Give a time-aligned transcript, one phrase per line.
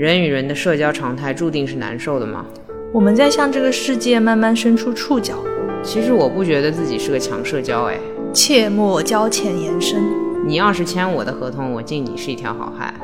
[0.00, 2.46] 人与人的社交常态注定是难受的吗？
[2.90, 5.34] 我们在向这个世界慢慢伸出触角。
[5.82, 7.98] 其实我不觉得自己是个强社交，哎，
[8.32, 10.02] 切莫交浅言深。
[10.46, 12.94] 你要是签我的合同，我敬你是一条好汉。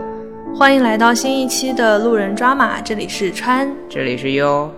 [0.55, 4.73] 欢迎来到新一期的路人抓马，这里是川，这里是优。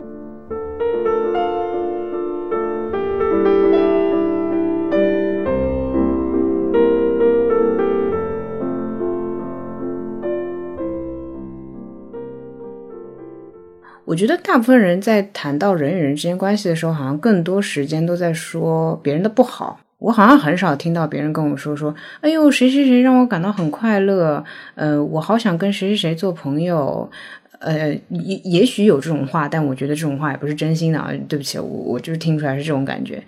[14.08, 19.78] 我觉得大部分人在谈到人与人之间关系的时候，好像更多时间都在说别人的不好。
[19.98, 24.42] 我好像很少听到别人跟我说说：“哎呦，谁谁谁让我感到很快乐。”
[24.76, 27.10] 呃，我好想跟谁谁谁做朋友。
[27.58, 31.10] 呃，也也许有这种话，但我觉得这种话也不是真心的啊。
[31.28, 33.22] 对不起，我我就是听出来是这种感觉。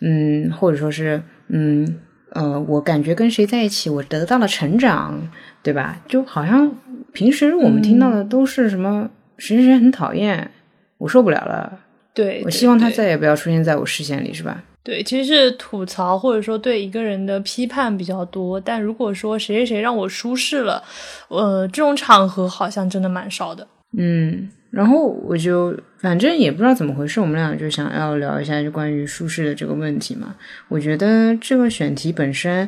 [0.00, 1.96] 嗯，或者说是，嗯
[2.32, 5.18] 呃，我感觉跟谁在一起，我得到了成长，
[5.62, 5.98] 对吧？
[6.06, 6.70] 就好像
[7.14, 9.08] 平时我们听到的都是什么。
[9.08, 10.50] 谁谁谁很讨厌，
[10.98, 11.80] 我受不了了。
[12.14, 14.62] 对，我希望他再也不要出现在我视线里，是吧？
[14.82, 18.58] 对，其实是吐槽或者说对一个人的批判比较多。
[18.58, 20.82] 但如果说谁谁谁让我舒适了，
[21.28, 23.66] 呃，这种场合好像真的蛮少的。
[23.98, 30.36] 嗯，然后我就反正也不知道怎么回事，我们俩就想要聊一下就关于舒适的这个问题嘛。
[30.68, 32.66] 我觉得这个选题本身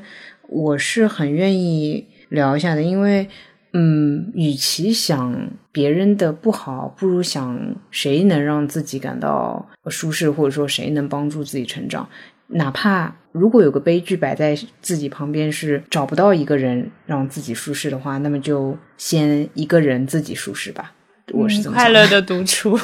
[0.48, 3.26] 我是很愿意聊一下的，因为。
[3.72, 12.08] 嗯，与其想别人的不好，不如想谁能让自己感到舒适，或者说谁能帮助自己成长。
[12.48, 20.94] 哪怕如果有个悲剧摆在自己旁边，是找不到一个人让自己舒适的话，那么就先一个人自己舒适吧。
[21.32, 22.78] 我是怎么快乐的独处，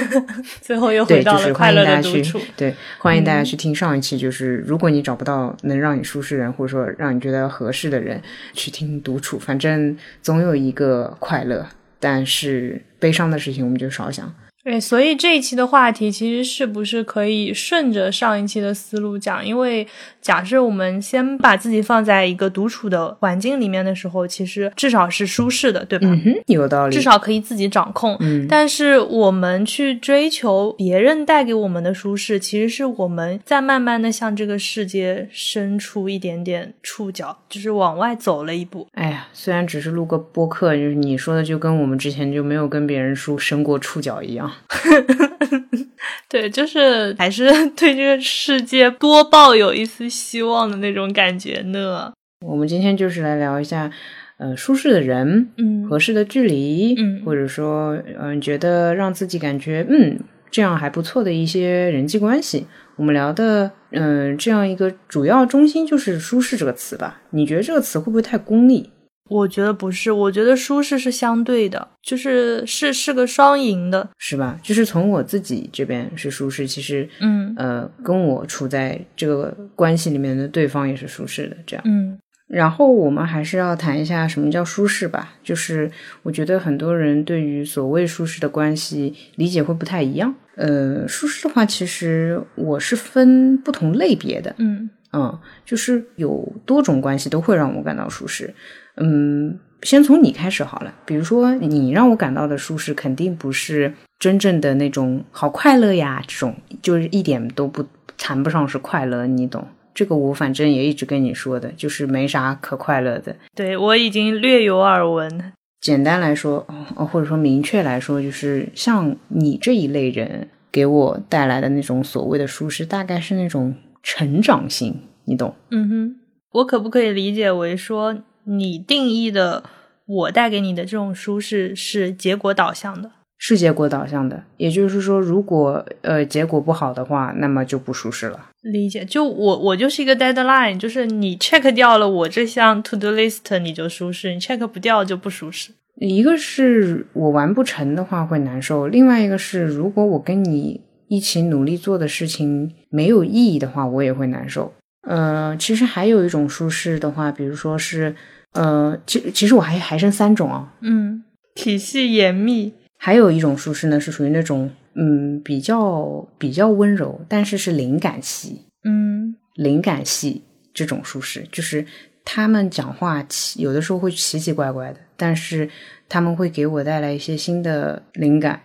[0.60, 2.40] 最后又回到了快乐的独处。
[2.56, 8.20] 对，欢迎大家去听上一期，就是如果你找不到能让你舒适人，或者说让你觉得合适的人，
[8.52, 11.66] 去听独处，反正总有一个快乐，
[12.00, 14.32] 但是悲伤的事情我们就少想。
[14.64, 19.44] 对，所以这一期的话题其实是不是可以顺着上一期的思路讲？
[19.44, 19.84] 因为
[20.20, 26.06] 假设我们先把自己放在一个独处的环境里面的时候，其实至少是舒适的，对吧？
[26.06, 26.94] 嗯哼，有道理。
[26.94, 28.16] 至少可以自己掌控。
[28.20, 28.46] 嗯。
[28.48, 38.86] 但是我们去追求别人带给我们的舒适，其实是我们在慢慢的向这个世界伸出一点点触角，就是往外走了一步。
[38.92, 44.51] 哎呀，虽然只是录个播客，就是你说的，就跟我们之前就没有跟别人说伸过触角一样。
[46.28, 47.44] 对，就是 还是
[47.76, 52.12] 对这个世界多抱有一丝希望的那种感觉呢。
[52.46, 53.90] 我们今天就是来聊一下，
[54.38, 60.18] 呃，舒适的人，嗯，合适的距离，嗯，或者说，嗯，觉得让自己感觉，嗯，
[60.50, 62.66] 这样还不错的一些人际关系。
[62.96, 67.22] 我们聊的，嗯，这样一个主要中心就是“舒适”这个词吧？
[67.30, 68.90] 你觉得这个词会不会太功利？
[69.28, 74.58] 我觉得不是，我觉得舒适是相对的，就是是是个双赢的，是吧？
[74.62, 82.18] 就是从我自己这边是舒适，其实，嗯呃，跟我处在这个关系里面的对方也是舒适的，这样，嗯。
[82.48, 85.90] 然后我们还是要谈一下什么叫舒适吧，就是
[86.22, 90.34] 我觉得很多人对于所谓舒适的关系理解会不太一样。
[90.56, 98.52] 呃，舒适的话，其实我是分不同类别的，嗯嗯，就是有多种关系都会让我感到舒适。
[98.96, 100.94] 嗯，先从你开始好了。
[101.06, 107.84] 比如说，你让我感到的舒适，肯定不是真正的那种好快乐呀，这种就是一点都不
[108.18, 109.66] 谈不上是快乐，你懂？
[109.94, 113.36] 这个我反正也一直跟你说的，就是没啥可快乐的。
[113.54, 115.52] 对我已经略有耳闻。
[115.80, 125.54] 简单来说，或者说明确来说，就是像你这一类人给我带来的那种所谓的舒适，大概是那种成长性，你懂？
[125.70, 126.16] 嗯哼，
[126.52, 128.16] 我可不可以理解为说？
[128.44, 129.62] 你定义的
[130.06, 134.42] 我带给你的这种舒适是结果导向的，是结果导向的。
[134.56, 138.48] 也就是说，如果呃结果不好的话，那么就不舒适了。
[138.62, 139.04] 理解。
[139.04, 145.70] 就我我就是一个 deadline，就是你 check 掉了我这项 to do list，你就舒适；你 check 不掉就不舒适。
[145.96, 154.72] 一个是我完不成的话会难受，另外一个是如果我跟你一起努力做的事情没有意义的话，我也会难受。
[155.02, 158.14] 呃，其实还有一种舒适的话，比如说是，
[158.52, 161.22] 呃，其其实我还还剩三种啊，嗯，
[161.54, 162.72] 体系严密。
[162.96, 171.84] 还有一种舒适呢，是属于那种，嗯，比较比较温柔，但是是灵感系，嗯，灵感系这种舒适，就是
[172.24, 175.68] 他们讲话奇，有的时候会奇奇怪怪的，但是
[176.08, 178.62] 他们会给我带来一些新的灵感。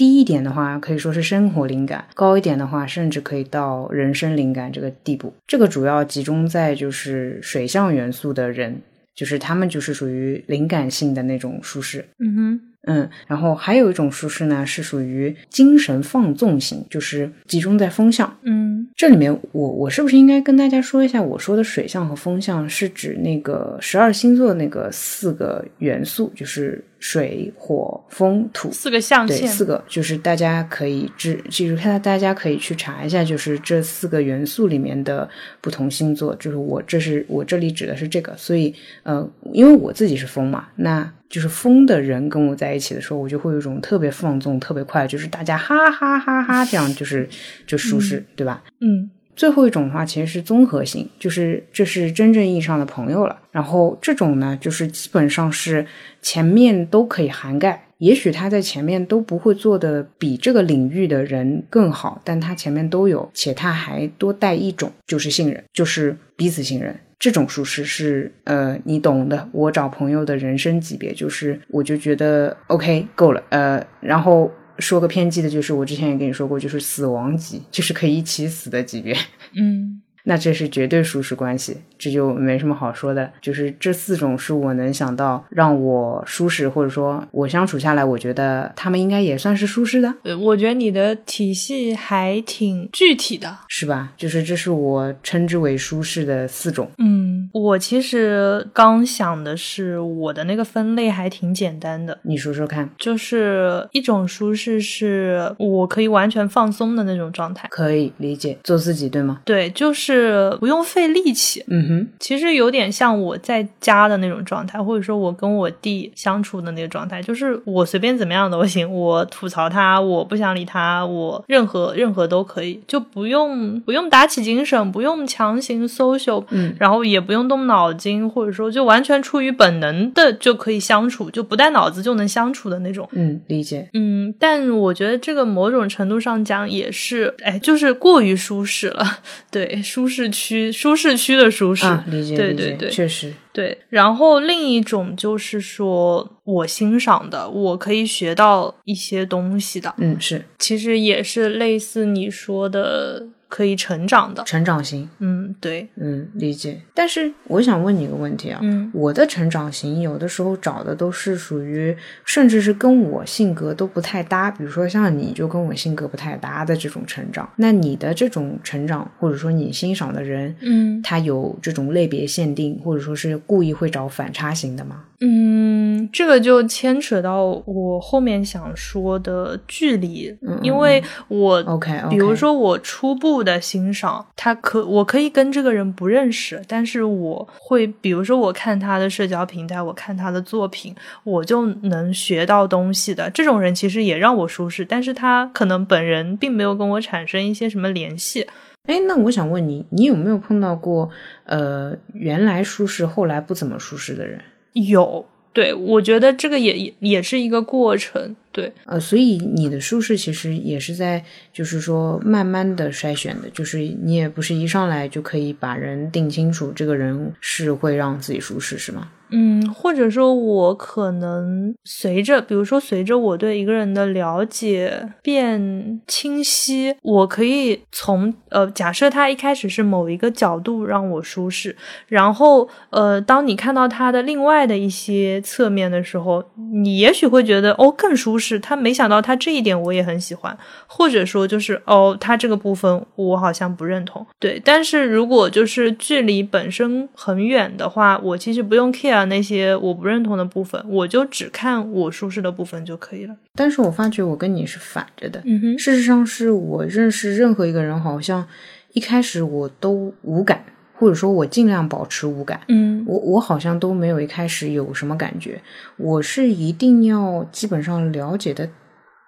[0.00, 5.30] 低一点的话，可以说是生活灵感；高一点的话，甚至可以到人生灵感这个地步。
[5.46, 8.80] 这个主要集中在就是水象元素的人，
[9.14, 12.02] 就是他们就是属于灵感性的那种舒适。
[12.18, 18.38] 嗯哼，嗯，然后还有一种舒适呢，是属于精神放纵型，就是集中在风向。
[18.42, 28.70] 嗯这里面我我是不是应该跟大家说一下，我说的水象和风象是指那个十二星座那个四个元素，就是水、火、风、土。
[28.72, 35.28] 四个象对，限，四个就是大家可以知记住，看大家可以去查一下，就是这四个元素里面的
[35.60, 47.26] 不同星座，就是我这是我这里指的是这个，所以呃，因为我自己是风嘛，那就是疯的人跟我在一起的时候，我就会有一种特别放纵、特别快，就是大家哈哈哈哈这样，就是
[47.66, 48.62] 就舒适，对吧？
[48.80, 53.38] 嗯最后一种的话，其实是综合性，就是这是真正意义上的朋友了。
[53.50, 55.86] 然后这种呢，就是基本上是
[56.20, 66.94] 前面都可以涵盖，也许他在前面都不会做的比这个领域的人更好，但他前面都有，且他还多带一种，就是信任，就是彼此信任。
[67.20, 69.48] 这种舒适是呃，你懂的。
[69.52, 74.50] 我找朋友的人生级别，就是我就觉得 OK 够了，呃，然后。
[74.78, 79.14] 说个偏激的，就是我之前也跟你说过，就是死亡级，就是可以一起死的级别。
[79.54, 79.99] 嗯
[80.30, 83.28] 那这是绝对舒适关系，这就没什么好说的。
[83.42, 93.56] 就是这四种是我能想到让我舒适，或者说我相处下来，我觉得他们应该也算是舒适的，呃，我觉得你的体系还挺具体的。
[93.66, 94.12] 是吧？
[94.16, 96.88] 就是这是我称之为舒适的四种。
[96.98, 107.66] 嗯，我其实刚想的是，我的那个分类还挺简单的，你说说看，就是一种舒适是我可以完全放松的那种状态。
[107.72, 109.40] 可以理解做自己，对吗？
[109.44, 110.19] 对，就是
[110.58, 111.64] 不用费力气。
[111.68, 133.08] 嗯哼，其实有点像我在家的那种状态，或者说我跟我弟相处的那个状态，就是我随便怎么样都行，我吐槽他，我不想理他，我任何任何都可以，就不用不用打起精神，不用强行 social，嗯，然后也不用动脑筋，或者说就完全出于本能的就可以相处，就不带脑子就能相处的那种。
[133.12, 133.88] 嗯，理解。
[133.94, 139.18] 嗯，但我觉得这个某种程度上讲也是，哎，就是过于舒适了。
[139.50, 141.86] 对，舒适区，舒适区的舒适。
[142.06, 154.42] 理解，对对对确实，对，然后另一种就是说我欣赏的，我可以学到一些东西的，嗯，是其实也是类似你说的可以成长的。
[154.44, 156.80] 成长型，嗯，对，嗯，理解。
[156.94, 161.94] 但是我想问你一个问题啊，嗯我的成长型有的时候找的都是属于，
[162.24, 167.46] 甚至是跟我性格都不太搭，比如说像你就跟我性格不太搭的这种成长。
[167.56, 175.02] 那你的这种成长，或者说你欣赏的人，嗯他有这种类别限定，或者说是故意会找反差型的吗？
[175.22, 190.94] 嗯，这个就牵扯到我后面想说的距离，嗯因为我 OK，, 比如说我初步的欣赏，他可我可以跟这个人不认识，但是我会，比如说我看他的社交平台，我看他的作品，
[191.24, 193.28] 我就能学到东西的。
[193.28, 198.46] 这种人其实也让我舒适，但是他可能本人并没有跟我产生一些什么联系。
[198.88, 201.10] 哎，那我想问你，你有没有碰到过
[201.44, 204.40] 呃原来舒适后来不怎么舒适的人？
[204.72, 208.34] 有，对我觉得这个也也也是一个过程。
[208.52, 219.10] 对，呃，所以你的舒适其实也是在，就是说慢慢的筛选的，就是你也不是一上来就可以把人定清楚，这个人是会让自己舒适，是吗？
[219.32, 231.76] 嗯，或者说，我可能随着，比如说，随着我对一个人的了解变清晰，我可以从呃，假设他一开始是某一个角度让我舒适，
[232.08, 238.58] 然后呃，当你看到他的另外的一些侧面的时候，你也许会觉得哦更舒适。
[238.58, 240.56] 他没想到他这一点我也很喜欢，
[240.88, 244.26] 或者说就是哦，他这个部分我好像不认同。
[244.40, 249.19] 对，但是如果就是距离本身很远的话，我其实不用 care。
[249.26, 253.36] 那些我不认同的部分，我就只看我舒适的部分就可以了。
[253.54, 258.46] 但是我发觉我跟你是反着的，嗯哼，事实上是我认识任何一个人，好像
[258.92, 262.60] 一开始我都无感，或者说我尽量保持无感。
[262.68, 265.60] 嗯我我好像都没有一开始有什么感觉，
[265.96, 268.68] 我是一定要基本上了解的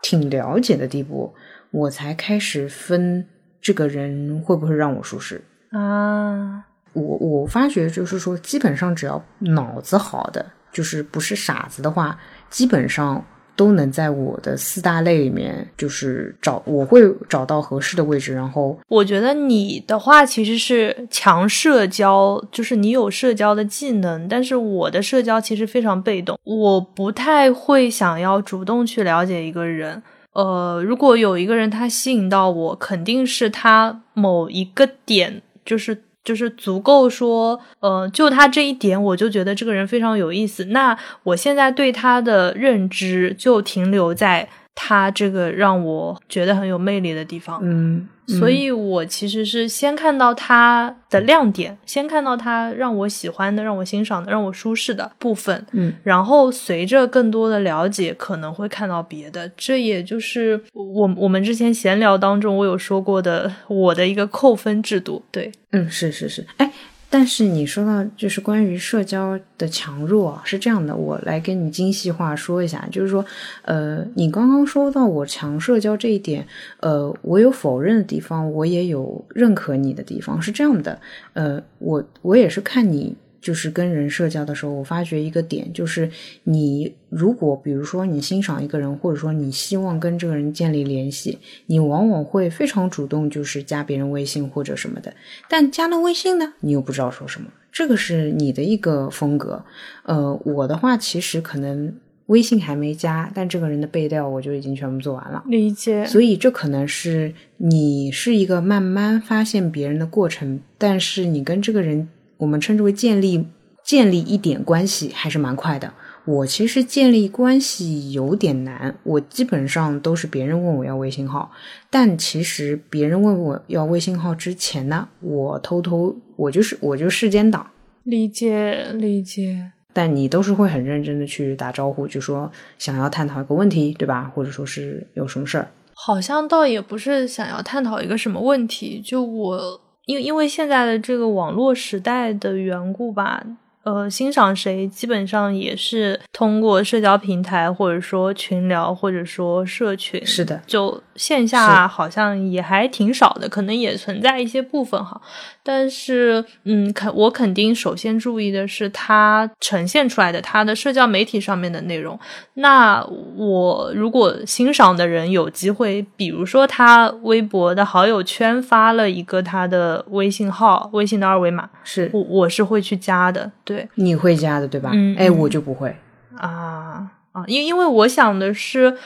[0.02, 1.32] 挺了解的地步，
[1.70, 3.26] 我才开始分
[3.60, 5.42] 这个人会不会让我舒适。
[5.70, 12.18] 啊，我我发觉就是说，基本上只要脑子好的，就是不是傻子的话，
[12.50, 30.02] 基本上都能在我的四大类里面，就是找我会找到合适的位置，然后我觉得你的话其实是强社交，就是你有社交的技能，但是我的社交其实非常被动，我不太会想要主动去了解一个人。
[30.32, 40.66] 呃，如果有一个人他吸引到我，肯定是他某一个点，就是就是足够说，呃，就他这一点，我就觉得这个人非常有意思。
[40.66, 47.60] 那我现在对他的认知就停留在他这个让我觉得很有魅力的地方。
[47.62, 59.50] 嗯，所以我其实是先看到他的亮点，先看到他让我喜欢的、让我欣赏的、让我舒适的部分，嗯，然后随着更多的了解，可能会看到别的。
[59.56, 65.22] 这也就是我我们之前闲聊当中我有说过的我的一个扣分制度。
[65.30, 66.70] 对，嗯，是是是，哎。
[67.12, 73.22] 但是你说到就是关于社交的强弱是这样的，我来跟你精细化说一下，就是说，
[73.66, 76.46] 呃，你刚刚说到我强社交这一点，
[76.80, 80.98] 呃，我有否认的地方，我也有认可你的地方，是这样的，
[81.34, 83.14] 呃，我我也是看你。
[83.42, 86.08] 就是跟人社交的时候，我发觉一个点，就是
[86.44, 95.12] 你如果比如说你欣赏一个人，或者说你希望跟这个人建立联系，你往往会非常主动，就是加别人微信或者什么的。
[95.50, 99.64] 但加了微信呢，你又不知道说什么，这个是你的一个风格。
[100.04, 101.92] 呃，我的话其实可能
[102.26, 105.42] 微信还没加，但这个人的背调我就已经全部做完了。
[105.48, 106.06] 理解。
[106.06, 112.08] 所以这可能是你是一个慢慢发现别人的过程，但是你跟这个人。
[112.42, 113.46] 我们称之为建立
[113.84, 115.94] 建立一点关系还是蛮快的。
[116.24, 121.52] 我其实建立关系有点难，我基本上都是别人问我要微信号，
[121.88, 127.64] 但其实别人问我要微信号之前呢，我偷偷我就是我就世间党。
[128.02, 129.70] 理解理解。
[129.92, 134.32] 但你都是会很认真的去打招呼，就说想要探讨一个问题，对吧？
[134.34, 135.68] 或者说是有什么事儿？
[135.94, 139.80] 好像倒也不是想要探讨一个什么问题，就我。
[140.06, 143.44] 因因为现在的这个网络时代的缘故吧。
[143.84, 150.24] 呃，欣赏谁基本上也是通过社交平台，或者说群聊，或者说社群。
[150.24, 155.20] 是的，就线下好像也还挺少的，可能也存在一些部分哈。
[155.64, 162.18] 但是，嗯，肯我肯定首先注意的是它呈现出来的它的社交媒体上面的内容。
[162.54, 163.04] 那
[163.36, 173.50] 我如果欣赏的人有机会，比如说他微博的好友圈发了一个他的微信号、微信的二维码，是我我是会去加的。
[173.64, 174.90] 对，你会加的对吧？
[174.92, 175.94] 嗯，哎，我就不会。
[176.36, 178.96] 啊啊，因因为我想的是，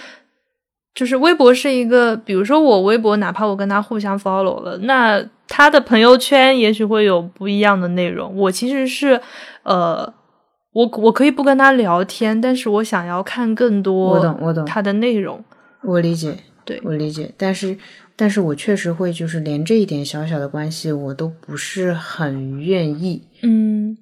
[0.95, 8.35] 就是微博是一个，比如说我微博，哪怕我跟他互相 follow 了，那他的朋友圈也许会有不一样的内容。
[8.37, 9.21] 我其实是，
[9.65, 10.13] 呃，
[10.73, 14.65] 我我可以不跟他聊天，但是我想要看更多，我懂我懂。
[14.65, 15.45] 他的内容，
[15.83, 16.81] 我理解，对。
[16.85, 17.77] 我理解，但是
[18.17, 23.99] 但是我确实会，就是连这一点小小的关系，我都不是很愿意，嗯。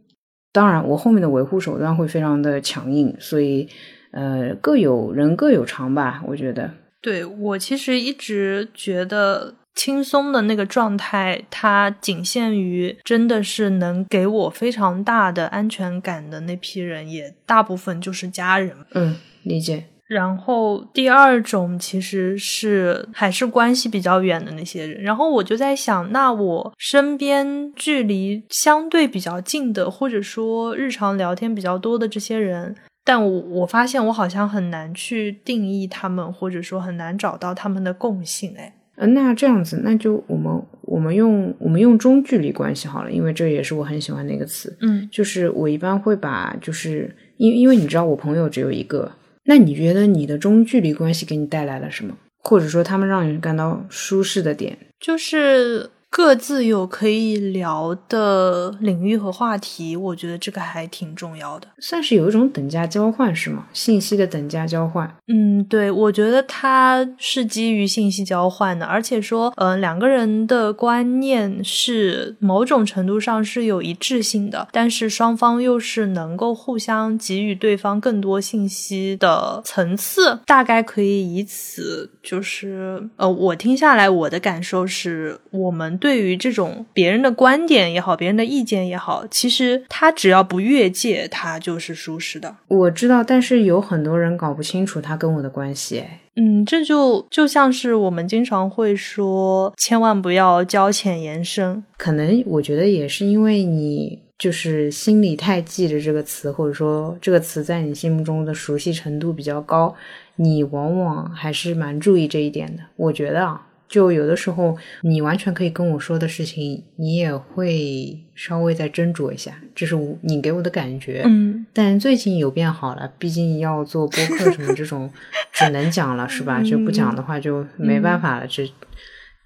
[0.55, 3.69] 当然，我后面的维护手段会非常的强硬，所以，
[4.13, 6.71] 呃，各有人各有长吧，我觉得。
[7.01, 18.77] 对我其实一直觉得轻松的那个状态，它仅限于真的是能给我非常大的安全感的那批人，也大部分就是家人。
[18.93, 19.87] 嗯，理解。
[20.07, 38.55] 然后第二种其实是还是关系比较远的那些人，然后我就在想，那我身边距离相对比较近的，或者说日常聊天比较多的这些人，但我我发现我好像很难去定义他们，或者说很难找到他们的共性。
[38.59, 38.75] 哎，
[39.07, 44.77] 那这样子，那就我们我们用我们用中距离关系好了，因为这也是我很喜欢的一个词。
[44.83, 49.11] 嗯，就是我一般会把，就是因因为你知道我朋友只有一个。
[49.45, 54.77] 那你觉得你的中距离关系给你带来了什么，或者说他们让你感到舒适的点？
[54.99, 55.91] 就是。
[56.17, 63.67] 各自有可以聊的领域和话题，我觉得这个还挺重要的，算是有一种等价交换，是吗？
[63.73, 65.13] 信息的等价交换。
[65.27, 85.99] 嗯，对，我觉得它是基于信息交换的，而且说，呃，两个人的观念是某种程度上是有一致性的，但是双方又是能够互相给予对方更多信息的层次，大概可以以此，就是呃，我听下来，我的感受是我们。
[86.05, 92.55] 对于这种别人的观点也好，别人的意见也好，其实他只要不越界，他就是舒适的。
[92.69, 96.05] 我知道，但是有很多人搞不清楚他跟我的关系。
[96.37, 101.83] 嗯，这就就像是我们经常会说，千万不要交浅言深。
[101.97, 109.95] 可能我觉得也是因为你就是心里太记着这个词，或者说这个词在你心目中的熟悉程度比较高，
[110.37, 112.83] 你往往还是蛮注意这一点的。
[112.97, 113.69] 我觉得啊。
[113.89, 121.23] 就有的时候，你完全可以跟我说的事情，你也会稍微再斟酌一下，这是你给我的感觉。
[121.27, 125.11] 嗯，但最近有变好了，毕竟要做播客什么这种，
[125.53, 126.63] 只能讲了是吧？
[126.63, 128.47] 就不讲的话就没办法了。
[128.47, 128.69] 这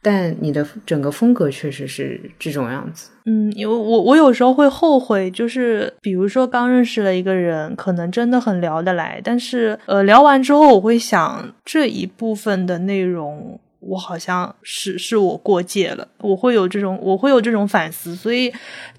[0.00, 3.10] 但你的整个风格确实是这种样子。
[3.26, 13.60] 嗯，因为我我有时候会后悔，就是比如说刚认识了一个人，可能真的很聊得来，但是呃聊完之后，我会想这一部分的内容。
[13.80, 18.52] 我好像是是我过界了，我会有这种我会有这种反思，所以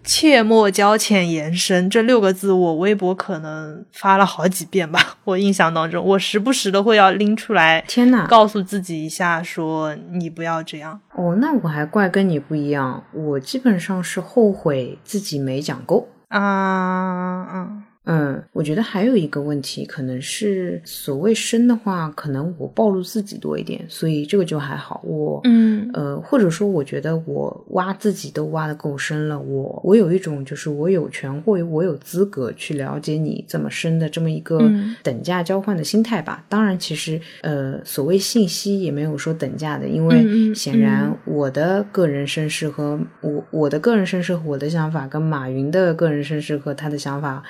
[0.04, 5.18] 切莫交浅言深这六个字，我微博可能发了好几遍吧。
[5.26, 11.00] 我印象当中，我时不时的会要拎出来，天呐，告诉自己一下，说你不要这样。
[11.14, 17.79] 哦，那我还怪跟你不一样，我基本上是后悔自己没讲够啊，嗯。
[18.12, 25.00] 嗯，我觉得还有一个问题，可能是所谓深的话，可能我暴露自己多一点，所以这个就还好。
[25.04, 34.60] 我，嗯，呃，或者说，我觉得我挖自己都挖的够深了，我我有一种就是我有权或我有资格去了解你这么深的这么一个
[35.04, 36.44] 等价交换的心态吧。
[36.50, 47.44] 当然，其实呃，所谓信息也没有说等价的，因为显然我的个人身世和我我的个人身世和我的想法跟马云的个人身世和他的想法。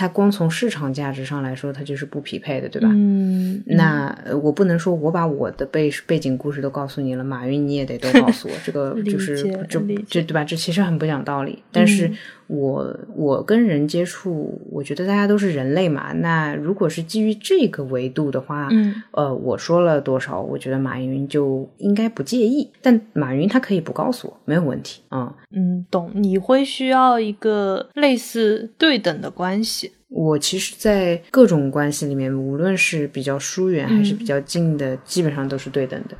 [0.00, 2.88] 它光从市场价值上来说，它就是不匹配的，对吧？
[2.92, 10.44] 嗯，那我不能说我把我的背背景故事都告诉你了，马云你也得都告诉我，这个 就是这这对吧？
[10.44, 11.60] 这其实很不讲道理。
[11.72, 12.08] 但是
[12.48, 16.12] 我我跟人接触，我觉得大家都是人类嘛。
[16.14, 22.70] 那如果是基于这个维度的话，嗯，呃，我说了多少，我觉得马云就应该不介意。
[22.80, 25.34] 但马云他可以不告诉我，没有问题啊。
[25.54, 26.10] 嗯，懂。
[26.14, 29.92] 你会需要一个类似对等的关系。
[30.08, 36.16] 我其实，在各种关系里面，无论是比较疏远还是比较近的，基本上都是对等的。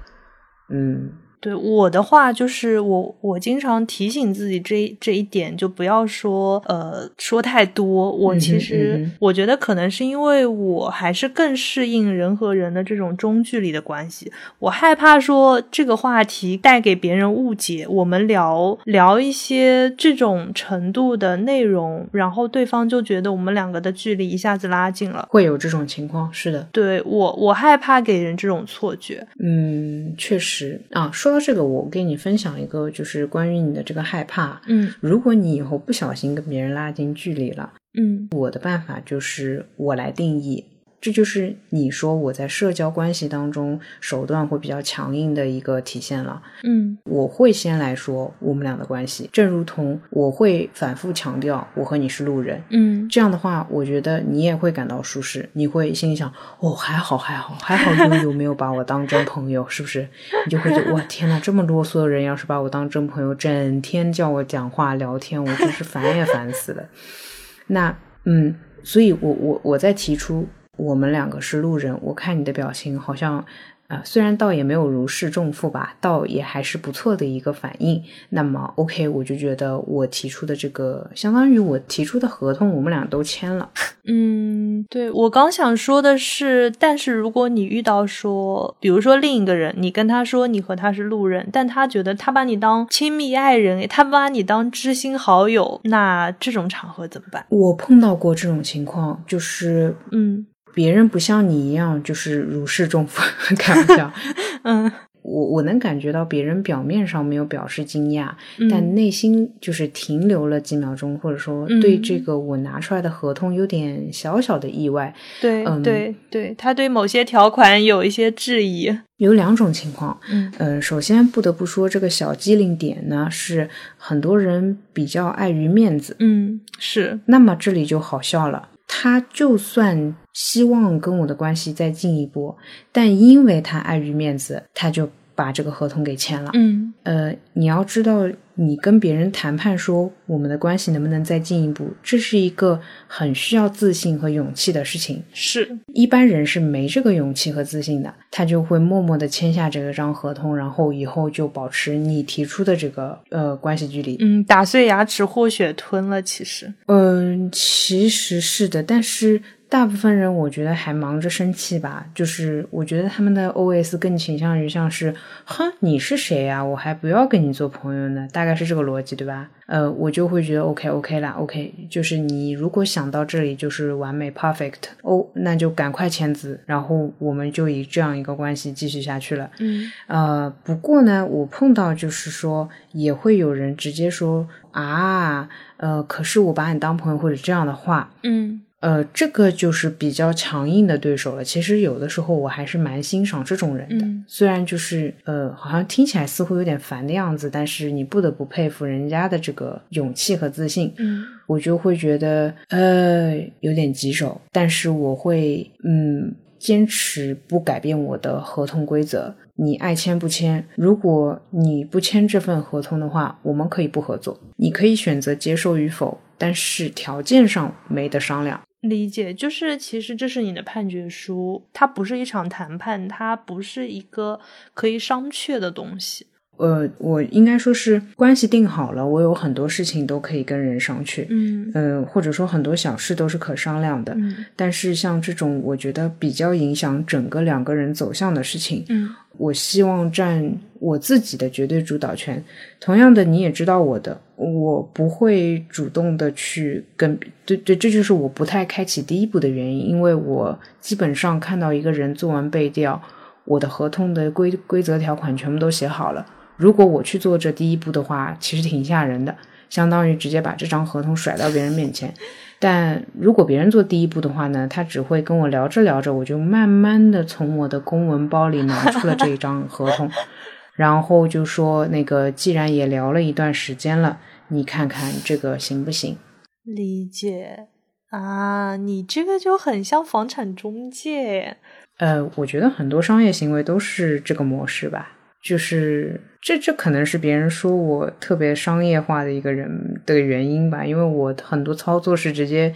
[0.68, 1.10] 嗯。
[1.40, 8.10] 对我的话，就是我我经常提醒自己这这一点，就不要说呃说太多。
[8.10, 14.32] 我其实我觉得可能是因为我还是更适应人和人的这种中距离的关系。
[14.58, 25.28] 我害怕说这个话题带给别人误解，我们聊聊一些这种程度的内容，然后对方就觉得我们两个的距离一下子拉近了。
[25.30, 26.66] 会有这种情况，是的。
[26.72, 29.24] 对我我害怕给人这种错觉。
[29.38, 31.27] 嗯，确实啊说。
[31.28, 34.62] 说到这个，我给你分享一个，就是关于你的这个害怕。
[34.66, 40.64] 嗯，如果你以后不小心跟别人拉近距离了，嗯，我的办法就是我来定义。
[41.00, 46.42] 这就是你说我在社交关系当中手段会比较强硬的一个体现了。
[46.64, 52.60] 嗯，我会先来说我们俩的关系，正如同我会反复强调我和你是路人。
[52.70, 60.08] 嗯，这样的话，我觉得你也会感到舒适，你会心里想：哦，还好，还好，还好悠悠没有把我当真朋友，是不是？
[60.46, 66.82] 你就会觉得哇，天呐，这么啰嗦的人要是把我当真朋友，整天叫我讲话聊天，我真是烦也烦死了。
[67.68, 70.44] 那嗯，所以我我我在提出。
[70.78, 73.44] 我们两个是路人，我看你的表情好像。
[73.88, 78.02] 啊，虽然倒也没有如释重负吧，倒也还是不错的一个反应。
[78.28, 83.70] 那么，OK，我就觉得我提出的这个，相当于我提出的合同，我们俩都签了。
[84.06, 97.46] 嗯，对我刚想说的是，但是如果你遇到说，比如说另一个人，你跟他说你和他是路人，但他觉得他把你当亲密爱人，他把你当知心好友，那这种场合怎么办？
[97.48, 100.46] 我碰到过这种情况，就是嗯。
[100.78, 103.20] 别人不像你一样，就是如释重负，
[103.56, 104.12] 开玩笑。
[104.62, 104.88] 嗯，
[105.22, 108.30] 我我能感觉到别人表面上没有表示惊讶，
[108.70, 115.12] 但内心就是停留了几秒钟，或者说对这个我拿出来的合同有点小小的意外。
[115.40, 118.96] 对，嗯对，对，他对某些条款有一些质疑。
[119.16, 126.14] 有两种情况，嗯，呃，首先不得不说，这个小机灵点呢，是很多人比较碍于面子。
[126.20, 127.18] 嗯，是。
[127.26, 128.68] 那么这里就好笑了。
[128.88, 132.56] 他就算希望跟我的关系再进一步，
[132.90, 136.50] 但因为他碍于面子，他就把这个合同给签了。
[136.54, 138.28] 嗯，呃，你要知道。
[138.60, 145.22] 你跟别人谈判说我们的关系能不能再进一步，这是一个很需要自信和勇气的事情。
[145.32, 154.16] 是一般人是没这个勇气和自信的，他就会默默的签下这个张合同，然后以后就保持你提出的这个呃关系距离。
[154.18, 156.74] 嗯，打碎牙齿或血吞了，其实。
[156.86, 159.40] 嗯，其实是的，但是。
[159.68, 166.64] 大部分人我觉得还忙着生气吧，就是我觉得他们的 O S 更倾向于像是，哼，你是谁呀？
[166.64, 169.48] 我还不要跟你做朋友呢，大概是这个逻辑，对吧？
[169.66, 179.50] 呃，我就会觉得 OK OK 啦，OK，就是你如果想到这里就是完美 perfect 哦，那就赶快签字，然后我们就以这样一个关系继续下去了。
[179.58, 188.62] 嗯，呃，不过呢，我碰到就是说也会有人直接说啊，呃，可是我把你当朋友或者这样的话，嗯。
[188.80, 191.42] 呃，这个就是比较强硬的对手了。
[191.42, 200.94] 其实有的时候我还是蛮欣赏这种人的，嗯虽然就是呃，好像听起来似乎有点烦的样子，但是你不得不佩服人家的这个勇气和自信。
[200.98, 209.34] 嗯我就会觉得呃有点棘手，但是我会嗯坚持不改变我的合同规则。
[209.54, 210.64] 你爱签不签？
[210.76, 214.38] 如果你不签这份合同的话，我们可以不合作。
[214.56, 218.60] 你可以选择接受与否，但是条件上没得商量。
[218.80, 224.40] 理解，就是其实这是你的判决书，它不是一场谈判，它不是一个
[224.72, 226.27] 可以商榷的东西。
[226.58, 231.26] 呃，我应该说是关系定好了，我有很多事情都可以跟人商去。
[231.30, 234.12] 嗯呃、或者说很多小事都是可商量的。
[234.16, 242.42] 嗯但是像这种我觉得比较影响整个两个人走向的事情，嗯我希望占我自己的绝对主导权。
[242.80, 247.16] 同样的，你也知道我的，我不会主动的去跟
[247.46, 253.00] 对对，这就是我不太开启第一步的原因，因为我基本上看到一个人做完背调，
[253.44, 256.26] 我的合同的规规则条款全部都写好了。
[256.58, 259.34] 如果我去做这第一步的话，其实挺吓人的，
[259.70, 262.12] 相当于直接把这张合同甩到别人面前。
[262.60, 270.10] 但如果别人做第一步的话呢，他只会跟我聊着聊着，我就慢慢的从我的公文包里拿出了这一张合同，
[270.74, 274.18] 然后就说那个既然也聊了一段时间了，
[274.48, 276.16] 你看看这个行不行？
[276.64, 277.68] 理解
[278.10, 281.58] 啊，你这个就很像房产中介。
[281.98, 292.72] 呃，我觉得很多商业行为都是这个模式吧，就是这这可能是别人说我特别商业化的一个人的原因吧，因为我很多操作是直接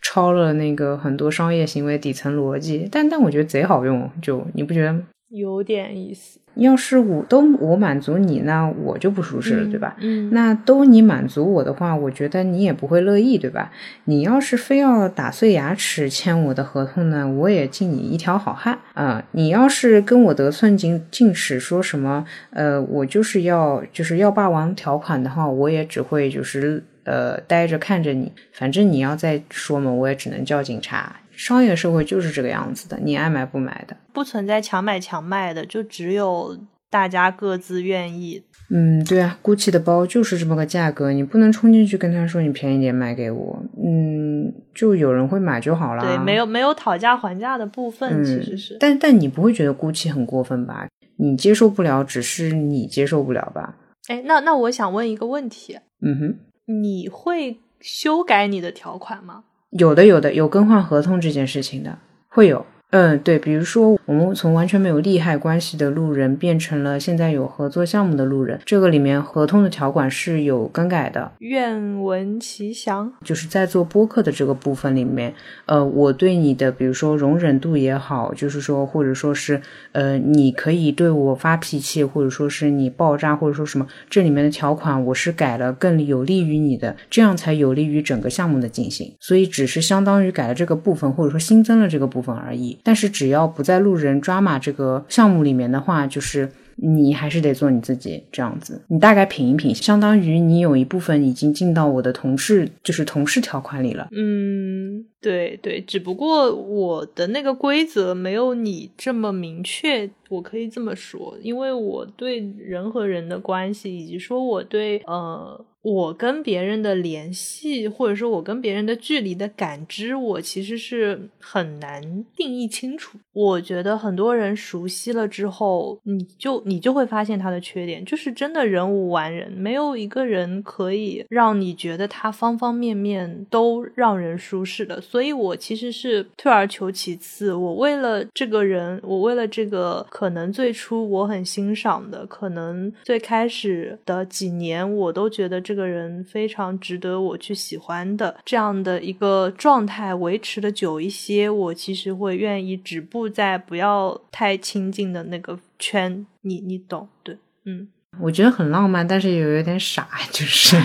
[0.00, 5.02] 抄了那个很多商业行为底层逻辑，但但我觉得贼好用，就你不觉得？
[5.30, 9.96] 有点意思，要是我都我满足你，那我就不舒适了，对吧？
[10.00, 13.70] 嗯，那都你满足我的话，我觉得你也不会乐意，对吧？
[14.06, 31.14] 你要是非要打碎牙齿签我的合同呢，我也敬你一条好汉啊、你要是跟我得寸进进尺，说什么呃，我就是要就是要霸王条款的话，我也只会就是呃呆着看着你，反正你要再说嘛，我也只能叫警察。
[31.40, 33.96] 商业社会就是这个样子的，你爱买不买的。
[34.12, 36.54] 不存在强买强卖的，就只有
[36.90, 38.42] 大家各自愿意。
[38.68, 46.04] 嗯，对啊，GUCCI 的包就是这么个价格，你不能冲进去跟他说你便宜点卖给我，嗯，就有人会买就好了。
[46.04, 48.76] 对，没有没有讨价还价的部分，嗯，其实是。
[48.78, 50.86] 但但你不会觉得 GUCCI 很过分吧？
[51.16, 53.74] 你接受不了，只是你接受不了吧？
[54.08, 56.38] 哎，那那我想问一个问题，嗯哼，
[56.82, 59.44] 你会修改你的条款吗？
[59.70, 62.66] 有的有的有更换合同这件事情的，会有。
[62.90, 71.30] 嗯，对，比如说我们从完全没有利害关系的路人变成了现在有合作项目的路人，这个里面合同的条款是有更改的。
[71.38, 73.12] 愿闻其详。
[73.24, 75.32] 就是在做播客的这个部分里面，
[75.66, 79.60] 呃，我对你的比如说容忍度也好，就是说或者说是
[79.92, 89.14] 呃，你可以对我发脾气，或者说是你爆炸，或者说什么，这里面的条款我是改了，更有利于你的，这样才有利于整个项目的进行。
[89.20, 92.79] 所以只是相当于改了这个部分，或者说新增了这个部分而已。
[92.82, 96.50] 但是只要不在路人抓马这个项目里面的话，就是。
[96.82, 104.08] 你还是得做你自己这样子，你大概品一品，相当于你有一部分已经进到我的同事，就是同事条款里了。
[104.12, 123.18] 嗯，对对，只不过我的那个规则没有你这么明确，我可以这么说，因为我对人和人的关系，以及说我对呃我跟别人的联系，或者说我跟别人的距离的感知，我其实是很难定义清楚。
[123.32, 135.00] 我觉得很多人熟悉了之后，你就你就会发现他的缺点，就是真的人无完人，没有一个人可以让你觉得他方方面面都让人舒适的。
[135.00, 157.86] 所以我其实是退而求其次，我为了这个人，我为了这个可能最初我很欣赏的，可能最开始的几年我都觉得这个人非常值得我去喜欢的这样的一个状态维持的久一些，我其实会愿意止步在不要太亲近的那个圈，你你懂对，嗯。
[158.20, 160.76] 我觉得很浪漫，但是也有点傻， 就是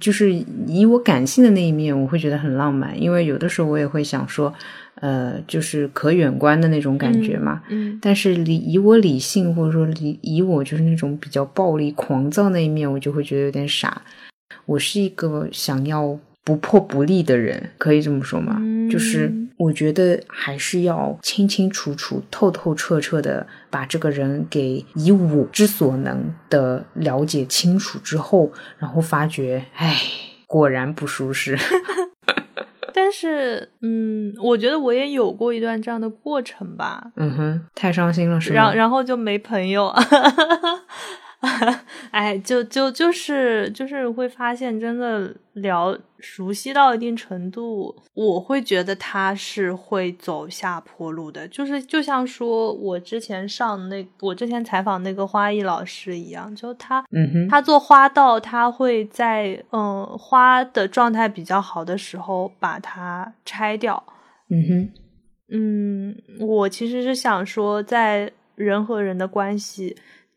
[0.00, 0.32] 就是
[0.66, 4.52] 以我感性的那一面，我会觉得很浪漫，因为有的时候我也会想说，
[5.00, 7.62] 呃，就是可远观的那种感觉嘛。
[7.68, 14.02] 嗯但是理以我理性或者说理以我就是那种比较暴力狂躁那一面，我就会觉得有点傻。
[14.64, 18.56] 我是一个想要不破不立的人，可以这么说吗？
[18.60, 29.96] 嗯就是我觉得还是要清清楚楚、透透彻彻的把这个人给以我之所能的了解清楚之后，然后发觉，哎，
[30.46, 31.58] 果然不舒适。
[32.96, 37.12] 但是，嗯，我觉得我也有过一段这样的过程吧。
[37.16, 38.56] 嗯哼，太伤心了，是吗？
[38.56, 39.92] 然然后就没朋友。
[42.10, 51.46] 哎，就就就是就是会发现，真的聊熟悉到一定程度，我会觉得他是会走下坡路的。
[51.48, 64.02] 就是就像说我之前上那我之前采访那个花艺老师一样，就他，嗯哼，他做花道，他会在嗯花的状态比较好的时候把它拆掉。
[64.48, 64.90] 嗯哼，
[65.52, 69.96] 嗯，我其实是想说，在人和人的关系。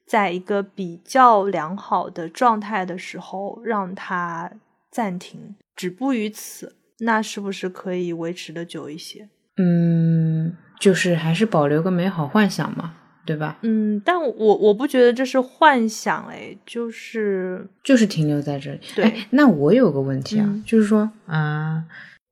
[0.10, 4.52] 在一个比较良好的状态的时候，让它
[4.90, 9.30] 暂停，止步于此，那是不是可以维持的久一些？
[9.58, 13.60] 嗯，就是还是保留个美好幻想嘛，对吧？
[13.62, 18.80] 嗯，但我我不觉得这是幻想，哎，就是就是停留在这里。
[18.96, 21.86] 对，那我有个问题啊，就是说啊，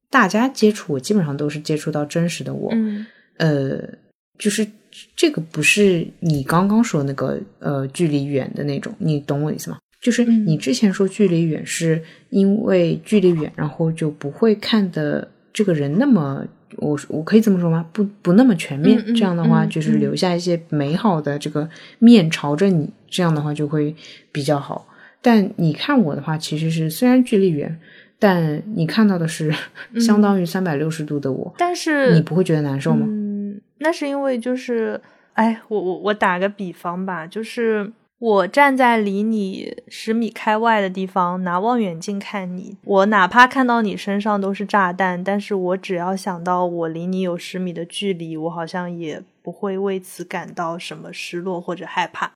[0.09, 3.05] 大家接触我基本上都是接触到真实的我，嗯，
[3.37, 3.87] 呃，
[4.39, 4.67] 就是。
[5.15, 9.77] 这个不是你刚刚说那个呃距离远的那种，你懂我意思吗？
[9.99, 16.45] 就是你之前说距离远是因为距离远，然后就不会看的这个人那么，
[16.77, 17.83] 我我可以这么说吗？
[17.91, 23.93] 不不那么全面，这样的话就是留下一些美好的这个面朝着你，这样的话就会
[24.31, 24.87] 比较好。
[25.19, 27.79] 但你看我的话，其实是虽然距离远，
[28.19, 29.51] 但你看到的是
[29.99, 33.07] 相当于三百六十度的我，但是你不会觉得难受吗？
[33.79, 34.99] 那是因为就是，
[35.33, 52.31] 哎，我我我打个比方吧，就是我站在离你十米开外的地方，拿望远镜看你，我哪怕看到你身上都是炸弹，但是我只要想到我离你有十米的距离，我好像也不会为此感到什么失落或者害怕。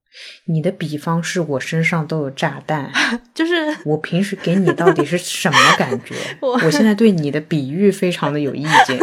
[0.45, 2.91] 你的比方是我身上都有炸弹，
[3.33, 3.53] 就是
[3.85, 6.15] 我平时给你到底是什么感觉？
[6.41, 8.99] 我现在对你的比喻非常的有意见。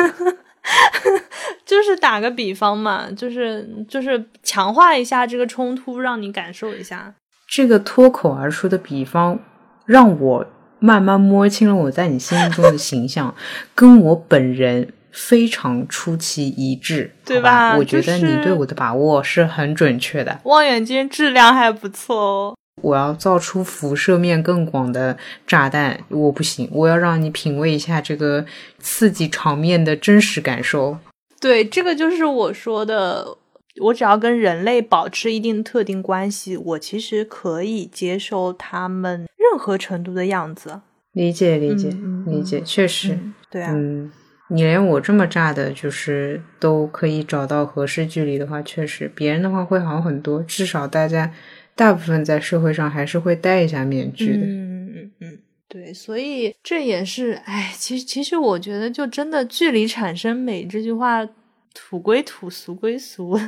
[1.79, 7.15] 就是打个比方嘛，就是就是强化一下这个冲突，让你感受一下。
[7.47, 9.39] 这个脱口而出的比方，
[9.87, 10.45] 让我
[10.81, 13.33] 慢慢摸清了我在你心目中的形象，
[13.77, 17.77] 跟我本人非常出奇一致，对吧？
[17.77, 20.41] 我觉得你对我的把握是很准确的。
[20.43, 22.55] 望远镜质量还不错哦。
[22.83, 26.69] 我要造出辐射面更广的炸弹，我不行。
[26.73, 28.45] 我要让你品味一下这个
[28.81, 30.99] 刺激场面的真实感受。
[31.41, 33.37] 对，这个就是我说的，
[33.81, 40.81] 我只要跟人类保持一定特定关系，我其实可以接受他们任何程度的样子。
[41.13, 41.91] 理解，理解，
[42.27, 43.19] 理解，确实，
[43.51, 43.73] 对啊。
[43.73, 44.11] 嗯，
[44.51, 50.43] 你连我这么炸的，就是都可以找到合适距离的话，确实，别人的话会好很多。
[50.43, 51.33] 至少大家
[51.75, 54.45] 大部分在社会上还是会戴一下面具的。
[54.45, 55.39] 嗯嗯嗯。
[55.69, 61.29] 对，所以这也是，哎，其实其实我觉得，就真的距离产生美这句话，
[61.75, 63.39] 土归土，俗归俗，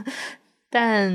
[0.69, 1.11] 但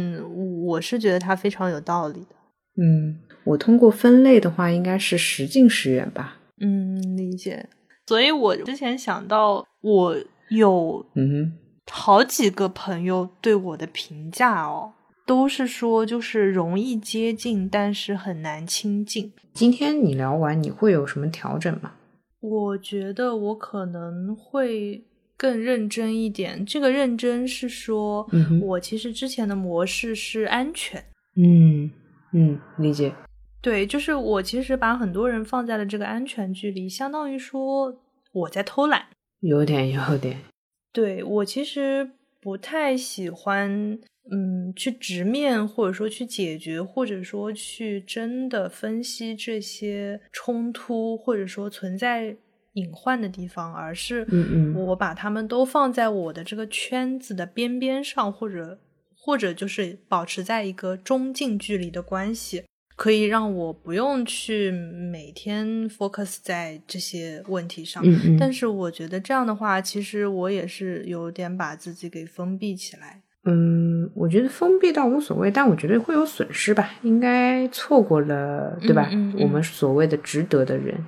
[0.65, 2.35] 我是觉得它非常有道理的。
[2.77, 6.37] 嗯，我通过分类的话，应该是十近十远吧。
[6.59, 7.69] 嗯，理解。
[8.07, 10.17] 所以我之前想到，我
[10.49, 11.53] 有嗯
[11.91, 14.93] 好几个朋友对我的评价哦。
[15.25, 19.33] 都是说就是容易接近，但是很难亲近。
[19.53, 21.93] 今天你聊完，你会有什么调整吗？
[22.41, 25.03] 我觉得我可能会
[25.35, 26.63] 更认真一点。
[26.63, 31.03] 这个认真是说，嗯我其实之前的模式是安全。
[31.37, 31.89] 嗯
[32.33, 33.11] 嗯，理解。
[33.61, 37.95] 对，就是我其实把很多人放在了这个安全距离，相当于说
[38.31, 39.07] 我在偷懒。
[39.39, 40.37] 有点，有点。
[40.93, 43.97] 对我其实不太喜欢。
[44.31, 52.35] 嗯，去直面或者说去解决，或者说去真的分析这些冲突，或者说存在
[52.73, 54.25] 隐患的地方，而是
[54.75, 58.79] 我把他们都放在我的这个圈子的边边上，或者
[59.15, 62.63] 或者就是保持在一个中近距离的关系，
[62.95, 68.01] 可以让我不用去每天 focus 在这些问题上。
[68.03, 73.21] 嗯嗯，但是我觉得这样的话，其实我也是有点把自己给封闭起来。
[73.47, 79.07] 嗯，我觉得封闭倒无所谓，但我觉得会有损失吧，应该错过了，对吧？
[79.39, 81.05] 我们所谓的值得的人，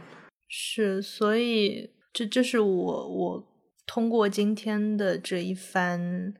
[0.47, 3.47] 是，所以这这是我我
[3.87, 6.33] 通过今天的这一番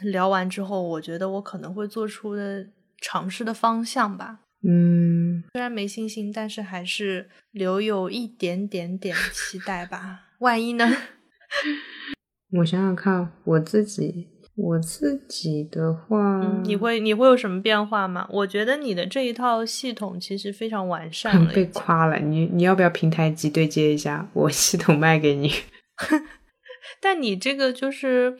[0.00, 2.66] 聊完之后，我觉得我可能会做出的
[3.02, 4.40] 尝试的方向吧。
[4.66, 10.30] 嗯，虽然没信心，但是还是留有一点点点期待吧。
[10.40, 10.88] 万一呢？
[12.58, 14.28] 我想想看，我自己。
[14.54, 18.26] 我自己的话，你会你会有什么变化吗？
[18.30, 21.50] 我觉得你的这一套系统其实非常完善了。
[21.52, 24.28] 被夸了，你你要不要平台级对接一下？
[24.34, 25.50] 我系统卖给你。
[27.00, 28.36] 但你这个就是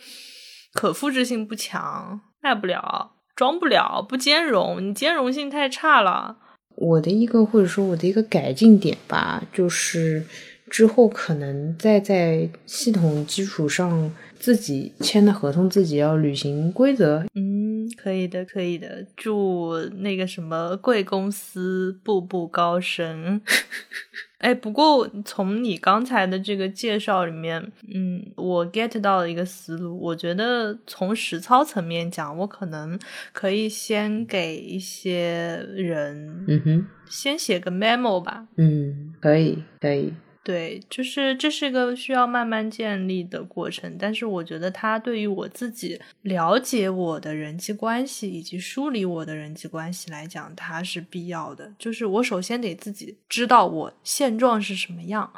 [0.74, 6.36] 可复制性不强，卖不了，装不了，不兼容，你兼容性太差了。
[6.76, 10.24] 我的一个或者说我的一个改进点吧，就是
[10.70, 14.12] 之后可能再在系统基础上
[14.42, 17.24] 自己签的合同自己要履行规则。
[17.36, 19.06] 嗯，可以的，可以的。
[19.16, 23.40] 祝那个什么贵公司步步高升。
[24.38, 27.62] 哎，不过从你刚才的这个介绍里面，
[27.94, 29.96] 嗯，我 get 到了一个思路。
[29.96, 32.98] 我觉得从实操层面讲，我可能
[33.32, 38.48] 可以先给一些人，嗯哼，先写个 memo 吧。
[38.56, 40.12] 嗯，可以，可以。
[40.44, 51.72] 对，就是这是一个需要慢慢建立的过程，但是我觉得它对于我自己了解我的人际关系以及梳理我的人际关系来讲，它是必要的。
[51.78, 55.32] 就是我首先得自己知道我现状是什么样，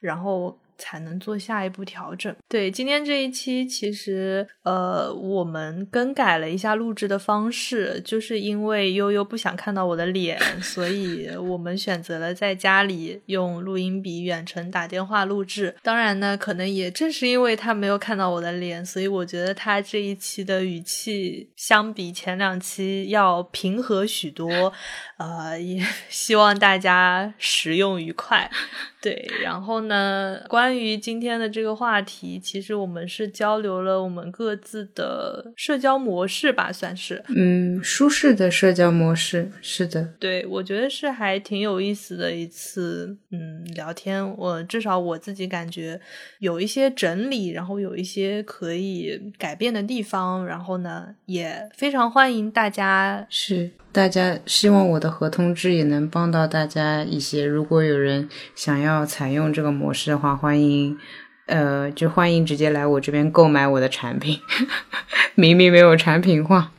[0.00, 0.58] 然后。
[0.80, 2.34] 才能做下一步调整。
[2.48, 15.76] 对，今天这一期其实呃，我们更改了一下录制的方式，就是因为悠悠不想看到我的脸， 所以我们选择了在家里用录音笔远程打电话录制。
[15.82, 24.72] 当然呢，可能也正是因为他没有看到我的脸，所以我觉得他这一期的语气相比前两期要平和许多。
[25.18, 28.50] 呃，也 希望大家使用愉快。
[29.02, 37.22] 对，然后呢，关于今天的这个话题，其实我们是交流了我们各自的社交模式吧，算是。
[37.34, 40.06] 嗯，舒适的社交模式，是的。
[40.18, 44.36] 对，我觉得是还挺有意思的一次，嗯，聊天。
[44.36, 45.98] 我至少我自己感觉
[46.38, 50.44] 有一些整理，然后有一些可以改变的地方。
[50.44, 53.70] 然后呢，也非常欢迎大家是。
[53.92, 57.44] 大家希望我的合同制也能帮到大家一些。
[57.44, 60.98] 如果有人想要要采用这个模式的话，欢迎，
[61.46, 64.40] 呃，就欢迎直接来我这边购买我的产品。
[65.36, 66.72] 明明没有产品化。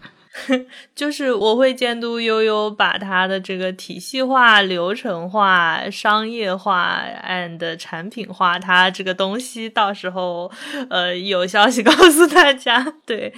[0.96, 10.50] 就是我会监督悠悠把它的这个体系化、流程化、商业化 and 产品化，它这个东西到时候
[10.90, 12.94] 呃有消息 告诉大家。
[13.06, 13.34] 对，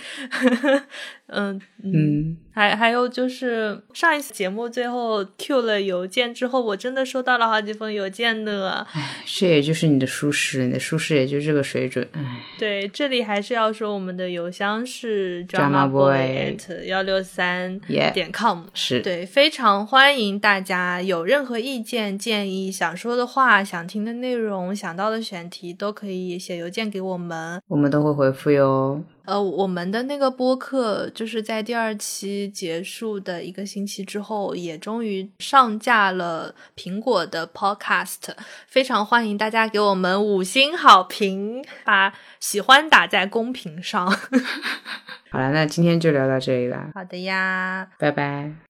[1.34, 8.86] 嗯嗯，还还有就是上一次节目最后 Q 了邮件之后，我真的收到了好几封邮件呢。
[8.94, 12.08] 唉，这也就是你的舒适，你的舒适也就这个水准。
[12.14, 29.04] 唉，对，这里还是要说我们的邮箱是 drama boy at 幺六三点 com，是对，非常欢迎大家有任何意见、建议、想说的话、想听的内容、想到的选题，都可以写邮件给我们，我们都会回复哟。
[29.26, 38.34] 呃，我们的那个播客就是在第二期结束的一个星期之后，也终于上架了苹果的 Podcast，
[38.68, 44.10] 非常欢迎大家给我们五星好评，把喜欢打在公屏上。
[45.32, 46.92] 好了，那今天就聊到这里了。
[46.94, 48.54] 好的呀，拜拜。